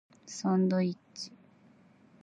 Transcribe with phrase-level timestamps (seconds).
[0.25, 1.31] サンドイッチ